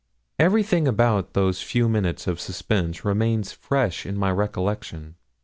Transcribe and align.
Everything 0.39 0.87
about 0.87 1.33
those 1.33 1.61
few 1.61 1.87
minutes 1.87 2.25
of 2.25 2.39
suspense 2.39 3.05
remains 3.05 3.51
fresh 3.51 4.03
in 4.03 4.17
my 4.17 4.31
recollection. 4.31 5.13